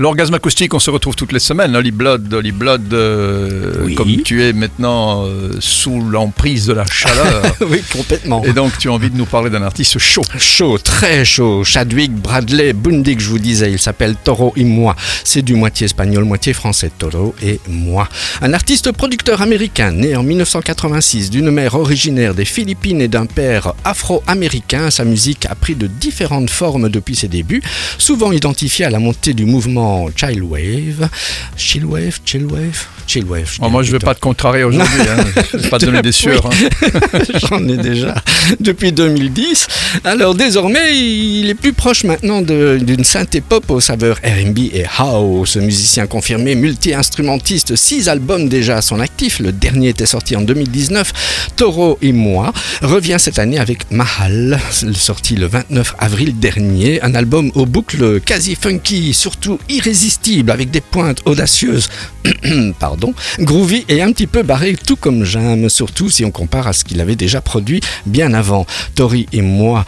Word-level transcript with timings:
L'orgasme 0.00 0.34
acoustique, 0.34 0.74
on 0.74 0.80
se 0.80 0.90
retrouve 0.90 1.14
toutes 1.14 1.30
les 1.30 1.38
semaines. 1.38 1.76
Holly 1.76 1.92
Blood, 1.92 2.34
Holly 2.34 2.50
Blood, 2.50 2.92
euh, 2.92 3.84
Oui. 3.84 3.94
comme 3.94 4.22
tu 4.24 4.42
es 4.42 4.52
maintenant 4.52 5.24
euh, 5.24 5.52
sous 5.60 6.00
l'emprise 6.00 6.66
de 6.66 6.72
la 6.72 6.84
chaleur. 6.84 7.44
oui, 7.70 7.80
complètement. 7.92 8.42
Et 8.42 8.52
donc, 8.52 8.76
tu 8.76 8.88
as 8.88 8.92
envie 8.92 9.08
de 9.08 9.16
nous 9.16 9.24
parler 9.24 9.50
d'un 9.50 9.62
artiste 9.62 10.00
chaud. 10.00 10.22
Chaud, 10.36 10.78
très 10.78 11.24
chaud. 11.24 11.62
Chadwick 11.62 12.10
Bradley 12.12 12.72
Bundig, 12.72 13.20
je 13.20 13.28
vous 13.28 13.38
disais, 13.38 13.70
il 13.70 13.78
s'appelle 13.78 14.16
Toro 14.16 14.52
et 14.56 14.64
moi. 14.64 14.96
C'est 15.22 15.42
du 15.42 15.54
moitié 15.54 15.84
espagnol, 15.84 16.24
moitié 16.24 16.54
français. 16.54 16.90
Toro 16.98 17.32
et 17.40 17.60
moi. 17.68 18.08
Un 18.42 18.52
artiste 18.52 18.90
producteur 18.90 19.42
américain 19.42 19.92
né 19.92 20.16
en 20.16 20.24
1986 20.24 21.30
d'une 21.30 21.52
mère 21.52 21.76
originaire 21.76 22.34
des 22.34 22.44
Philippines 22.44 23.00
et 23.00 23.06
d'un 23.06 23.26
père 23.26 23.74
afro-américain. 23.84 24.90
Sa 24.90 25.04
musique 25.04 25.46
a 25.48 25.54
pris 25.54 25.76
de 25.76 25.86
différentes 25.86 26.50
formes 26.50 26.88
depuis 26.88 27.14
ses 27.14 27.28
débuts, 27.28 27.62
souvent 27.96 28.32
identifiée 28.32 28.86
à 28.86 28.90
la 28.90 28.98
montée 28.98 29.34
du 29.34 29.44
mouvement 29.44 29.83
Child 30.16 30.42
Wave. 30.42 31.08
Chill 31.56 31.84
Wave, 31.84 32.18
Chill 32.24 32.44
Wave, 32.46 32.86
Chill 33.06 33.24
Wave. 33.24 33.50
Oh, 33.60 33.68
moi, 33.68 33.82
je 33.82 33.88
ne 33.88 33.92
vais 33.98 34.04
pas 34.04 34.14
te 34.14 34.20
contrarier 34.20 34.64
aujourd'hui. 34.64 35.00
Hein. 35.08 35.24
Je 35.52 35.58
vais 35.58 35.68
pas 35.68 35.78
te 35.78 35.84
donner 35.86 36.02
des 36.02 36.12
sueurs. 36.22 36.46
hein. 36.46 37.18
J'en 37.48 37.66
ai 37.68 37.76
déjà 37.76 38.14
depuis 38.60 38.92
2010. 38.92 39.66
Alors 40.04 40.34
désormais, 40.34 40.96
il 40.96 41.48
est 41.50 41.54
plus 41.54 41.72
proche 41.72 42.04
maintenant 42.04 42.42
d'une 42.42 43.04
synthé 43.04 43.40
pop 43.40 43.70
aux 43.70 43.80
saveurs 43.80 44.16
R&B 44.24 44.58
et 44.72 44.84
house. 44.98 45.56
Musicien 45.56 46.06
confirmé, 46.06 46.54
multi-instrumentiste, 46.54 47.76
six 47.76 48.08
albums 48.08 48.48
déjà 48.48 48.78
à 48.78 48.82
son 48.82 49.00
actif. 49.00 49.38
Le 49.38 49.52
dernier 49.52 49.88
était 49.90 50.06
sorti 50.06 50.36
en 50.36 50.40
2019. 50.42 51.12
Toro 51.56 51.98
et 52.02 52.12
moi 52.12 52.52
revient 52.82 53.16
cette 53.18 53.38
année 53.38 53.58
avec 53.58 53.90
Mahal, 53.90 54.58
sorti 54.94 55.36
le 55.36 55.46
29 55.46 55.94
avril 55.98 56.38
dernier. 56.38 57.02
Un 57.02 57.14
album 57.14 57.50
aux 57.54 57.66
boucles 57.66 58.20
quasi 58.20 58.56
funky, 58.60 59.14
surtout 59.14 59.58
irrésistible, 59.74 60.50
avec 60.50 60.70
des 60.70 60.80
pointes 60.80 61.20
audacieuses 61.24 61.88
pardon, 62.78 63.12
groovy 63.40 63.84
et 63.88 64.02
un 64.02 64.12
petit 64.12 64.26
peu 64.26 64.42
barré, 64.42 64.76
tout 64.86 64.96
comme 64.96 65.24
j'aime, 65.24 65.68
surtout 65.68 66.08
si 66.08 66.24
on 66.24 66.30
compare 66.30 66.66
à 66.66 66.72
ce 66.72 66.84
qu'il 66.84 67.00
avait 67.00 67.16
déjà 67.16 67.40
produit 67.40 67.80
bien 68.06 68.32
avant. 68.34 68.66
Tori 68.94 69.26
et 69.32 69.42
moi 69.42 69.84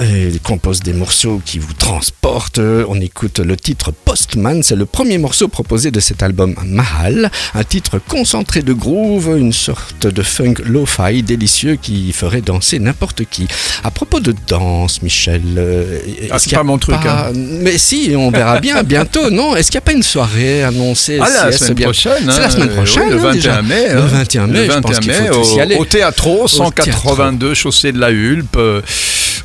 euh, 0.00 0.30
composent 0.42 0.80
des 0.80 0.92
morceaux 0.92 1.40
qui 1.44 1.58
vous 1.58 1.72
transportent. 1.74 2.58
On 2.88 3.00
écoute 3.00 3.38
le 3.40 3.56
titre 3.56 3.92
Postman, 3.92 4.62
c'est 4.62 4.76
le 4.76 4.86
premier 4.86 5.18
morceau 5.18 5.48
proposé 5.48 5.90
de 5.90 6.00
cet 6.00 6.22
album 6.22 6.54
Mahal, 6.64 7.30
un 7.54 7.64
titre 7.64 7.98
concentré 7.98 8.62
de 8.62 8.72
groove, 8.72 9.36
une 9.38 9.52
sorte 9.52 10.06
de 10.06 10.22
funk 10.22 10.54
lo-fi 10.64 11.22
délicieux 11.22 11.76
qui 11.76 12.12
ferait 12.12 12.40
danser 12.40 12.78
n'importe 12.78 13.24
qui. 13.30 13.46
À 13.82 13.90
propos 13.90 14.20
de 14.20 14.34
danse, 14.46 15.02
Michel, 15.02 15.42
euh, 15.56 15.98
Ah, 16.30 16.36
est-ce 16.36 16.38
c'est 16.38 16.42
qu'il 16.44 16.52
y 16.52 16.54
a 16.54 16.58
pas 16.58 16.64
mon 16.64 16.78
truc, 16.78 16.96
pas- 17.00 17.30
Mais 17.34 17.78
si, 17.78 18.12
on 18.16 18.30
verra 18.30 18.60
bien 18.60 18.82
bientôt, 18.94 19.30
non? 19.30 19.54
Est-ce 19.56 19.70
qu'il 19.70 19.78
n'y 19.78 19.84
a 19.84 19.86
pas 19.86 19.92
une 19.92 20.02
soirée 20.02 20.62
annoncée 20.62 21.18
Ah, 21.20 21.50
bien-. 21.74 21.92
C'est 21.92 22.08
la 22.24 22.46
hein, 22.46 22.50
semaine 22.50 22.70
euh, 22.70 22.74
prochaine, 22.76 23.02
oui, 23.08 23.10
le 23.10 23.18
hein, 23.18 23.22
21 23.22 23.32
déjà. 23.34 23.62
mai. 23.62 23.88
Le 23.92 23.98
hein. 24.00 24.06
21 24.06 24.46
mai, 24.46 24.52
Le 24.58 24.64
je 24.64 24.78
pense 24.78 24.92
21 24.92 24.98
qu'il 25.00 25.10
mai, 25.10 25.28
faut 25.28 25.78
au, 25.78 25.80
au 25.80 25.84
Théâtro, 25.84 26.42
Au 26.44 26.48
182, 26.48 27.54
chaussée 27.54 27.92
de 27.92 27.98
la 27.98 28.10
Hulpe. 28.10 28.56
euh, 28.56 28.80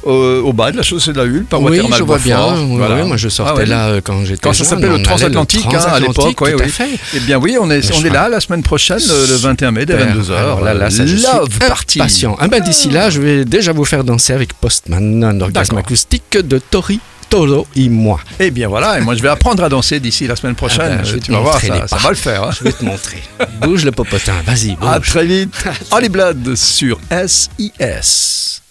au, 0.04 0.14
au 0.14 0.54
bas 0.54 0.72
de 0.72 0.78
la 0.78 0.84
chaussée 0.84 1.12
de 1.12 1.18
la 1.18 1.26
Hulpe, 1.26 1.54
à 1.54 1.58
Oui, 1.60 1.82
je 1.98 2.04
vois 2.04 2.20
bien. 2.20 2.40
Voilà. 2.70 2.96
oui, 2.96 3.08
moi, 3.08 3.18
je 3.18 3.28
sortais 3.28 3.52
Ah 3.54 3.58
ouais. 3.60 3.66
là 3.66 3.88
euh, 3.90 4.02
quand 4.02 4.24
j'étais 4.24 4.40
Quand 4.42 4.54
ça 4.54 4.64
s'appelait 4.64 4.88
le 4.88 5.02
transatlantique, 5.04 5.66
hein, 5.74 5.80
à 5.92 6.00
l'époque, 6.00 6.40
oui. 6.42 6.70
fait. 6.70 6.88
Eh 7.16 7.20
bien 7.20 7.38
oui, 7.38 7.58
on 7.60 7.70
est, 7.70 7.82
on 7.94 8.06
est 8.06 8.10
là 8.10 8.30
la 8.30 8.40
semaine 8.40 8.64
prochaine, 8.64 9.00
le, 9.00 9.28
le 9.28 9.36
21 9.36 9.72
mai, 9.72 9.86
dès 9.86 9.98
Super. 10.00 10.16
22h. 10.16 10.34
Alors 10.38 10.62
là, 10.62 10.74
là, 10.74 10.90
ça, 10.90 11.06
je 11.06 11.16
Love 11.16 11.50
Party. 11.68 12.00
impatient. 12.00 12.38
Ah 12.40 12.48
ben, 12.48 12.62
d'ici 12.62 12.90
là, 12.90 13.10
je 13.10 13.20
vais 13.20 13.44
déjà 13.46 13.74
vous 13.74 13.84
faire 13.86 14.04
danser 14.06 14.32
avec 14.34 14.54
Postman, 14.54 15.24
un 15.24 15.42
orgasme 15.42 15.78
acoustique 15.78 16.38
de 16.38 16.60
Tori, 16.60 17.00
Tolo 17.30 17.68
et 17.76 17.90
moi. 17.90 18.20
Eh 18.40 18.50
bien 18.50 18.68
voilà, 18.68 18.98
et 18.98 19.02
moi 19.02 19.14
je 19.16 19.22
vais 19.22 19.30
apprendre 19.30 19.64
à 19.64 19.70
danser 19.70 20.00
d'ici 20.00 20.26
la 20.26 20.36
semaine 20.36 20.56
ah 20.58 20.60
prochaine. 20.60 21.02
Ben, 21.04 21.20
tu 21.20 21.32
vas 21.32 21.40
voir, 21.40 21.62
ça, 21.62 21.98
va 21.98 22.10
le 22.10 22.16
faire. 22.16 22.44
Hein. 22.44 22.50
Je 22.58 22.64
vais 22.64 22.72
te 22.72 22.84
montrer. 22.84 23.22
Bouge 23.62 23.86
le 23.86 23.92
popotin, 23.92 24.34
vas-y. 24.46 24.76
Bouge. 24.76 24.90
À 24.90 25.00
très 25.00 25.26
vite. 25.26 25.54
Holly 25.92 26.10
Blood 26.10 26.56
sur 26.56 27.00
SIS. 27.12 28.62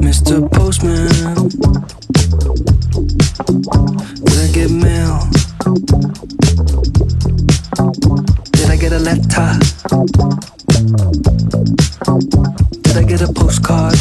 Mr. 0.00 0.48
Postman, 0.50 1.08
did 4.24 4.38
I 4.38 4.48
get 4.52 4.70
mail? 4.70 5.28
Did 8.52 8.70
I 8.70 8.76
get 8.76 8.92
a 8.92 8.98
letter? 8.98 9.58
Did 12.82 12.96
I 12.96 13.02
get 13.04 13.22
a 13.22 13.32
postcard? 13.32 13.94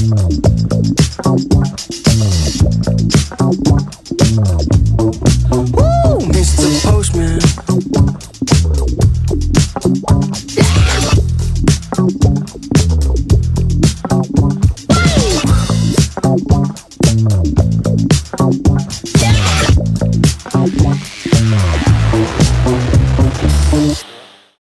Thank 0.00 0.80